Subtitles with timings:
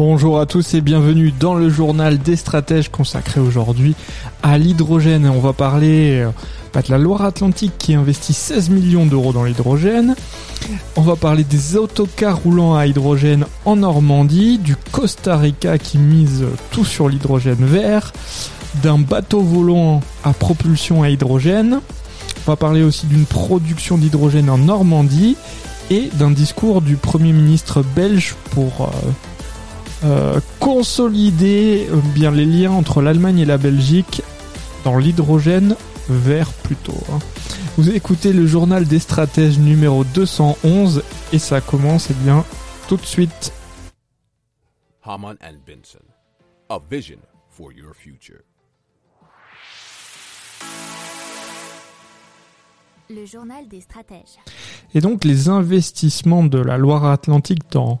[0.00, 3.96] Bonjour à tous et bienvenue dans le journal des stratèges consacré aujourd'hui
[4.44, 5.26] à l'hydrogène.
[5.26, 6.30] On va parler euh,
[6.72, 10.14] de la Loire-Atlantique qui investit 16 millions d'euros dans l'hydrogène.
[10.94, 16.44] On va parler des autocars roulants à hydrogène en Normandie, du Costa Rica qui mise
[16.70, 18.12] tout sur l'hydrogène vert,
[18.84, 21.80] d'un bateau volant à propulsion à hydrogène.
[22.46, 25.36] On va parler aussi d'une production d'hydrogène en Normandie
[25.90, 29.10] et d'un discours du Premier ministre belge pour euh,
[30.04, 34.22] euh, consolider euh, bien les liens entre l'Allemagne et la Belgique
[34.84, 35.74] dans l'hydrogène
[36.08, 36.96] vert plutôt.
[37.12, 37.18] hein.
[37.76, 42.44] Vous écoutez le journal des stratèges numéro 211 et ça commence eh bien
[42.88, 43.52] tout de suite.
[45.04, 46.04] Haman and Benson,
[46.70, 47.18] a vision
[47.50, 48.40] for your future.
[53.10, 54.36] Le journal des stratèges.
[54.94, 58.00] Et donc les investissements de la Loire-Atlantique dans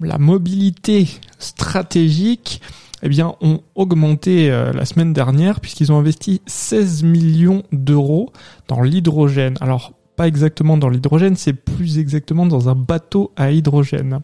[0.00, 1.08] la, mobilité
[1.38, 2.60] stratégique
[3.02, 8.32] eh bien, ont augmenté euh, la semaine dernière puisqu'ils ont investi 16 millions d'euros
[8.68, 9.56] dans l'hydrogène.
[9.60, 14.20] Alors, pas exactement dans l'hydrogène, c'est plus exactement dans un bateau à hydrogène.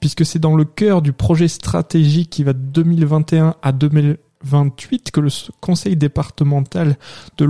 [0.00, 5.20] Puisque c'est dans le cœur du projet stratégique qui va de 2021 à 2028 que
[5.20, 6.96] le conseil départemental
[7.38, 7.44] de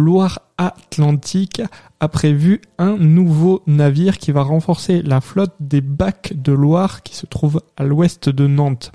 [0.58, 1.62] Loire-Atlantique
[2.00, 7.14] a prévu un nouveau navire qui va renforcer la flotte des bacs de Loire qui
[7.14, 8.91] se trouve à l'ouest de Nantes.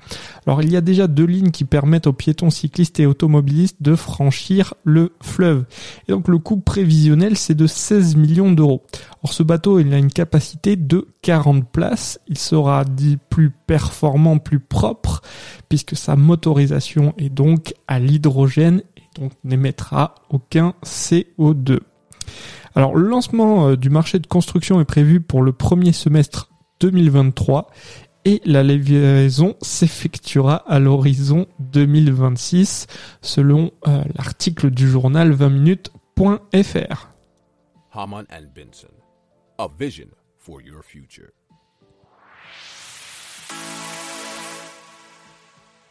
[0.45, 3.95] Alors il y a déjà deux lignes qui permettent aux piétons, cyclistes et automobilistes de
[3.95, 5.65] franchir le fleuve.
[6.07, 8.83] Et donc le coût prévisionnel c'est de 16 millions d'euros.
[9.23, 12.19] Or ce bateau il a une capacité de 40 places.
[12.27, 15.21] Il sera dit plus performant, plus propre
[15.69, 18.81] puisque sa motorisation est donc à l'hydrogène
[19.43, 21.79] n'émettra aucun CO2.
[22.75, 27.71] Alors, le lancement euh, du marché de construction est prévu pour le premier semestre 2023
[28.25, 32.87] et la livraison s'effectuera à l'horizon 2026
[33.21, 37.07] selon euh, l'article du journal 20minutes.fr.
[37.93, 38.93] Haman and Benson,
[39.57, 41.31] a vision for your future.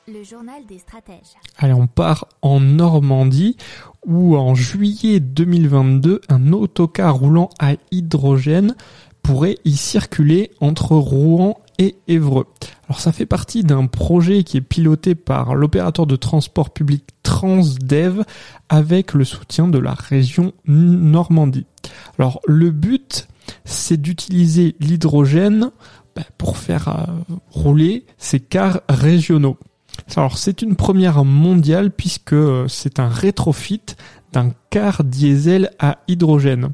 [0.09, 1.35] Le journal des stratèges.
[1.59, 3.57] Allez, on part en Normandie
[4.05, 8.77] où en juillet 2022, un autocar roulant à hydrogène
[9.25, 12.47] pourrait y circuler entre Rouen et Évreux.
[12.89, 18.23] Alors ça fait partie d'un projet qui est piloté par l'opérateur de transport public Transdev
[18.69, 21.67] avec le soutien de la région Normandie.
[22.17, 23.27] Alors le but,
[23.65, 25.73] c'est d'utiliser l'hydrogène
[26.15, 29.57] bah, pour faire euh, rouler ces cars régionaux.
[30.15, 33.83] Alors c'est une première mondiale puisque euh, c'est un rétrofit
[34.33, 36.71] d'un car diesel à hydrogène.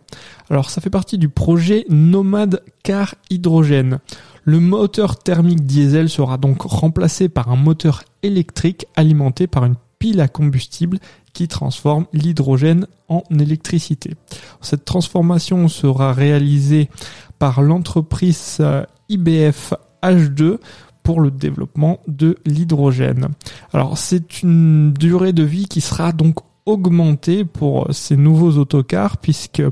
[0.50, 4.00] Alors ça fait partie du projet Nomade Car Hydrogène.
[4.44, 10.20] Le moteur thermique diesel sera donc remplacé par un moteur électrique alimenté par une pile
[10.20, 10.98] à combustible
[11.32, 14.14] qui transforme l'hydrogène en électricité.
[14.60, 16.90] Cette transformation sera réalisée
[17.38, 20.58] par l'entreprise euh, IBF H2
[21.02, 23.28] pour le développement de l'hydrogène.
[23.72, 26.36] Alors c'est une durée de vie qui sera donc
[26.66, 29.62] augmentée pour ces nouveaux autocars puisque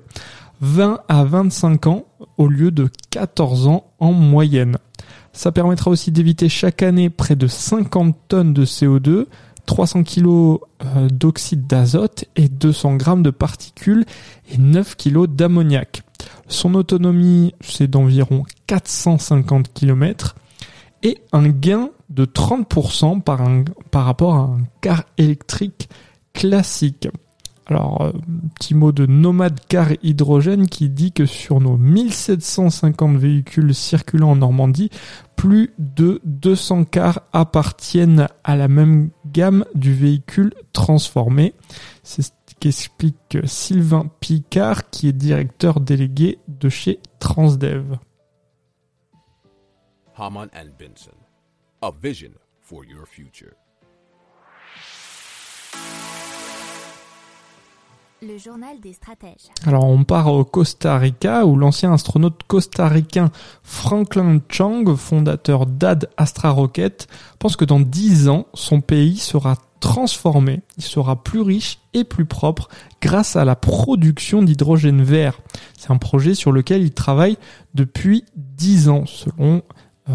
[0.60, 2.04] 20 à 25 ans
[2.36, 4.76] au lieu de 14 ans en moyenne.
[5.32, 9.26] Ça permettra aussi d'éviter chaque année près de 50 tonnes de CO2,
[9.66, 10.58] 300 kg
[11.10, 14.04] d'oxyde d'azote et 200 grammes de particules
[14.52, 16.02] et 9 kg d'ammoniac.
[16.48, 20.34] Son autonomie, c'est d'environ 450 km
[21.02, 25.88] et un gain de 30% par, un, par rapport à un car électrique
[26.32, 27.08] classique.
[27.66, 28.12] Alors, euh,
[28.56, 34.36] petit mot de Nomade Car Hydrogène qui dit que sur nos 1750 véhicules circulant en
[34.36, 34.90] Normandie,
[35.36, 41.54] plus de 200 cars appartiennent à la même gamme du véhicule transformé.
[42.02, 47.98] C'est ce qu'explique Sylvain Picard qui est directeur délégué de chez Transdev.
[50.20, 51.16] Haman and Benson,
[51.80, 53.54] a vision for your future.
[58.20, 59.48] Le journal des stratèges.
[59.64, 63.30] Alors on part au Costa Rica où l'ancien astronaute costaricain
[63.62, 67.06] Franklin Chang, fondateur d'AD Astra Rocket,
[67.38, 70.60] pense que dans 10 ans, son pays sera transformé.
[70.76, 72.68] Il sera plus riche et plus propre
[73.00, 75.40] grâce à la production d'hydrogène vert.
[75.78, 77.38] C'est un projet sur lequel il travaille
[77.72, 79.62] depuis 10 ans, selon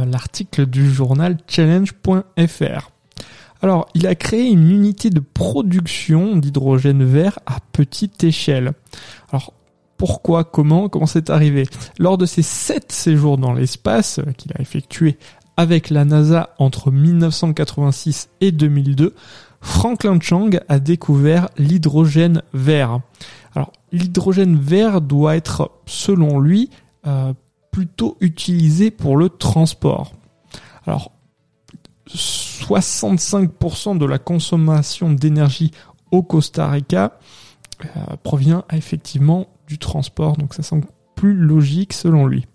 [0.04, 2.92] l'article du journal challenge.fr.
[3.62, 8.74] Alors, il a créé une unité de production d'hydrogène vert à petite échelle.
[9.32, 9.54] Alors,
[9.98, 11.68] pourquoi, comment, comment c'est arrivé?
[11.98, 15.18] Lors de ses sept séjours dans l'espace euh, qu'il a effectué
[15.58, 19.16] avec la NASA entre 1986 et 2002,
[19.62, 23.00] Franklin Chang a découvert l'hydrogène vert.
[23.56, 26.70] Alors, l'hydrogène vert doit être, selon lui,
[27.08, 27.34] euh,
[27.76, 30.14] plutôt utilisé pour le transport.
[30.86, 31.12] Alors,
[32.10, 35.72] 65% de la consommation d'énergie
[36.10, 37.20] au Costa Rica
[37.84, 40.86] euh, provient effectivement du transport, donc ça semble
[41.16, 42.46] plus logique selon lui.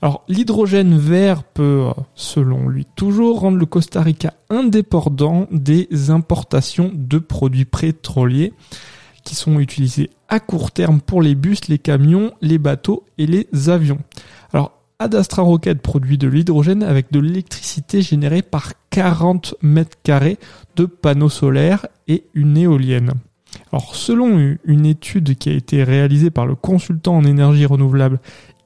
[0.00, 6.92] Alors l'hydrogène vert peut, euh, selon lui, toujours rendre le Costa Rica indépendant des importations
[6.94, 8.52] de produits pétroliers
[9.28, 13.68] qui sont utilisés à court terme pour les bus, les camions, les bateaux et les
[13.68, 13.98] avions.
[14.54, 20.38] Alors Adastra Rocket produit de l'hydrogène avec de l'électricité générée par 40 mètres carrés
[20.76, 23.12] de panneaux solaires et une éolienne.
[23.70, 28.20] Alors, selon une étude qui a été réalisée par le consultant en énergie renouvelable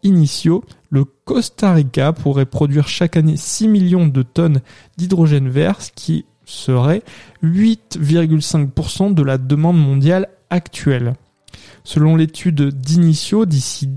[0.04, 4.60] Initio, le Costa Rica pourrait produire chaque année 6 millions de tonnes
[4.96, 7.02] d'hydrogène vert, ce qui serait
[7.42, 11.14] 8,5% de la demande mondiale actuelle.
[11.82, 13.90] Selon l'étude d'Initio, d'ici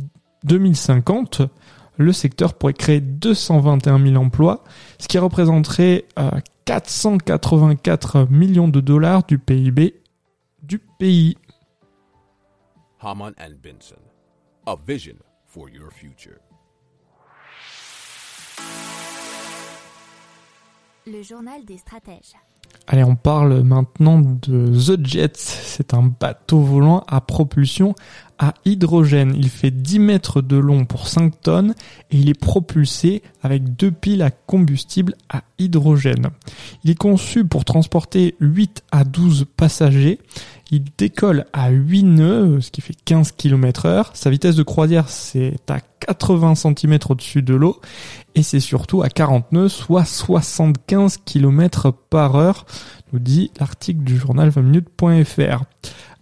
[0.46, 1.42] 2050,
[1.98, 4.64] le secteur pourrait créer 221 000 emplois,
[4.98, 6.06] ce qui représenterait
[6.66, 10.02] 484 euh, millions de dollars du PIB
[10.64, 11.38] du pays.
[13.00, 14.02] Haman and Benson,
[14.66, 15.16] a vision
[15.46, 16.40] for your future.
[21.06, 22.34] Le journal des stratèges.
[22.88, 25.38] Allez, on parle maintenant de The Jet.
[25.38, 27.96] C'est un bateau volant à propulsion
[28.40, 29.34] à hydrogène.
[29.38, 31.76] Il fait 10 mètres de long pour 5 tonnes
[32.12, 36.30] et il est propulsé avec deux piles à combustible à hydrogène.
[36.84, 40.20] Il est conçu pour transporter 8 à 12 passagers.
[40.72, 44.12] Il décolle à 8 nœuds, ce qui fait 15 km heure.
[44.16, 47.80] Sa vitesse de croisière, c'est à 80 cm au-dessus de l'eau.
[48.34, 52.66] Et c'est surtout à 40 nœuds, soit 75 km par heure,
[53.14, 55.64] nous dit l'article du journal 20minutes.fr.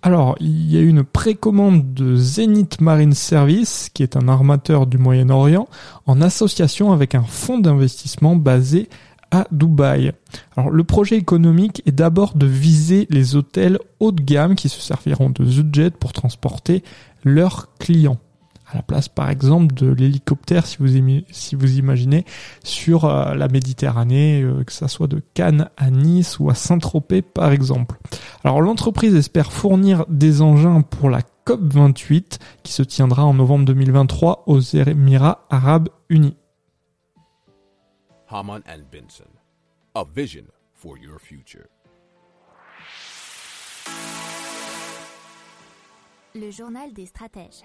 [0.05, 4.97] Alors, il y a une précommande de Zenith Marine Service, qui est un armateur du
[4.97, 5.69] Moyen-Orient,
[6.07, 8.89] en association avec un fonds d'investissement basé
[9.31, 10.11] à Dubaï.
[10.57, 14.81] Alors, le projet économique est d'abord de viser les hôtels haut de gamme qui se
[14.81, 16.83] serviront de ZJet pour transporter
[17.23, 18.19] leurs clients
[18.73, 20.87] à la place par exemple de l'hélicoptère si vous,
[21.31, 22.25] si vous imaginez
[22.63, 27.21] sur euh, la Méditerranée, euh, que ça soit de Cannes à Nice ou à Saint-Tropez
[27.21, 27.97] par exemple.
[28.43, 34.43] Alors l'entreprise espère fournir des engins pour la COP28 qui se tiendra en novembre 2023
[34.47, 36.35] aux Émirats arabes unis.
[38.29, 39.29] Haman and Benson,
[39.93, 41.67] a vision for your future.
[46.35, 47.61] Le journal des stratèges.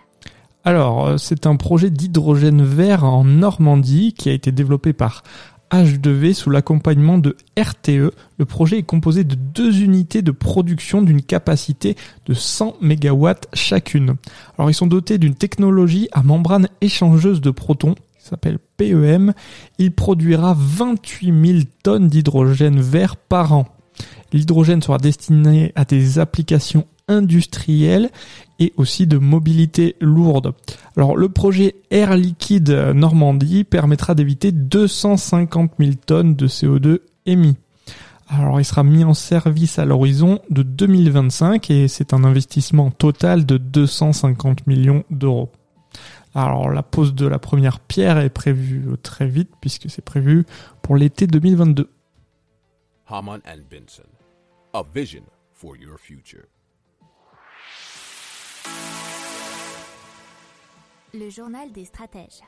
[0.64, 5.22] Alors, euh, c'est un projet d'hydrogène vert en Normandie qui a été développé par
[5.70, 8.12] H2V sous l'accompagnement de RTE.
[8.38, 11.96] Le projet est composé de deux unités de production d'une capacité
[12.26, 14.16] de 100 MW chacune.
[14.56, 19.34] Alors ils sont dotés d'une technologie à membrane échangeuse de protons qui s'appelle PEM.
[19.78, 23.66] Il produira 28 000 tonnes d'hydrogène vert par an.
[24.32, 28.10] L'hydrogène sera destiné à des applications industrielles
[28.58, 30.54] et aussi de mobilité lourde.
[30.96, 37.56] Alors le projet Air Liquide Normandie permettra d'éviter 250 000 tonnes de CO2 émis.
[38.28, 43.46] Alors il sera mis en service à l'horizon de 2025 et c'est un investissement total
[43.46, 45.50] de 250 millions d'euros.
[46.34, 50.44] Alors la pose de la première pierre est prévue très vite puisque c'est prévu
[50.82, 51.88] pour l'été 2022.
[53.08, 54.02] Haman and Benson,
[54.74, 55.22] a vision
[55.54, 56.44] for your future.
[61.18, 62.42] Le journal des stratèges.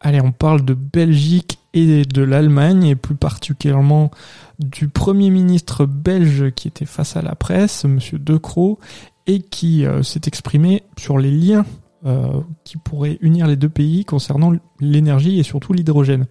[0.00, 4.10] Allez, on parle de Belgique et de l'Allemagne, et plus particulièrement
[4.58, 8.80] du Premier ministre belge qui était face à la presse, Monsieur De Croo,
[9.26, 11.64] et qui euh, s'est exprimé sur les liens
[12.06, 16.26] euh, qui pourrait unir les deux pays concernant l'énergie et surtout l'hydrogène.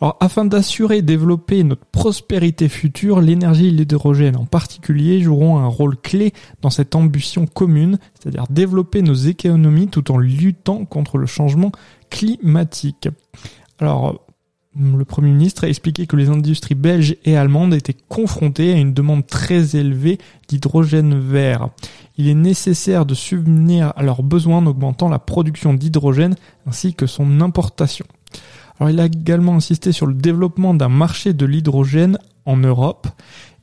[0.00, 5.68] Alors afin d'assurer et développer notre prospérité future, l'énergie et l'hydrogène en particulier joueront un
[5.68, 11.26] rôle clé dans cette ambition commune, c'est-à-dire développer nos économies tout en luttant contre le
[11.26, 11.70] changement
[12.10, 13.08] climatique.
[13.78, 14.26] Alors
[14.74, 18.94] le Premier ministre a expliqué que les industries belges et allemandes étaient confrontées à une
[18.94, 21.68] demande très élevée d'hydrogène vert.
[22.16, 26.36] Il est nécessaire de subvenir à leurs besoins en augmentant la production d'hydrogène
[26.66, 28.06] ainsi que son importation.
[28.78, 33.08] Alors il a également insisté sur le développement d'un marché de l'hydrogène en Europe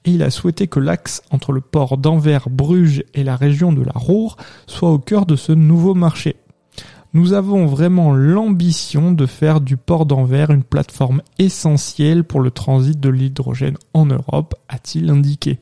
[0.06, 3.82] et il a souhaité que l'axe entre le port d'Anvers, Bruges et la région de
[3.82, 4.38] la Roure
[4.68, 6.38] soit au cœur de ce nouveau marché.
[7.14, 13.00] Nous avons vraiment l'ambition de faire du port d'Anvers une plateforme essentielle pour le transit
[13.00, 15.60] de l'hydrogène en Europe, a-t-il indiqué.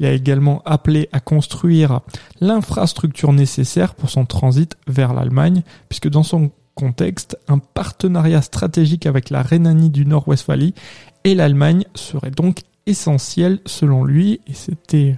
[0.00, 2.00] Il a également appelé à construire
[2.40, 9.30] l'infrastructure nécessaire pour son transit vers l'Allemagne, puisque dans son contexte, un partenariat stratégique avec
[9.30, 10.74] la Rhénanie du Nord-Westphalie
[11.22, 15.16] et l'Allemagne serait donc essentiel selon lui, et c'était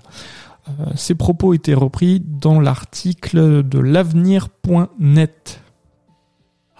[0.68, 5.62] euh, ces propos étaient repris dans l'article de l'avenir.net.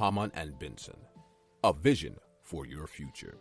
[0.00, 0.96] Haman and Benson.
[1.62, 3.34] A vision for your future.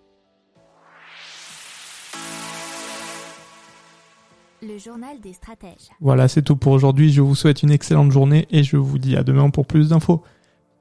[4.61, 5.89] Le journal des stratèges.
[6.01, 7.13] Voilà, c'est tout pour aujourd'hui.
[7.13, 10.21] Je vous souhaite une excellente journée et je vous dis à demain pour plus d'infos.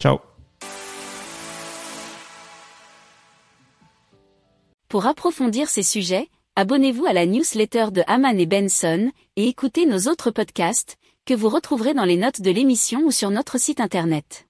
[0.01, 0.19] Ciao
[4.89, 10.11] Pour approfondir ces sujets, abonnez-vous à la newsletter de Haman et Benson et écoutez nos
[10.11, 14.48] autres podcasts que vous retrouverez dans les notes de l'émission ou sur notre site internet.